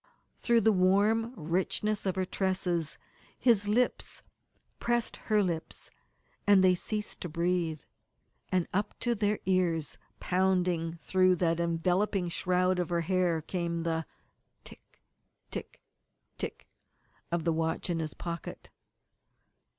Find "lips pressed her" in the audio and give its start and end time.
3.67-5.43